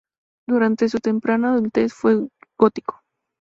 [0.47, 3.03] Durante su temprana adultez, fue gótico.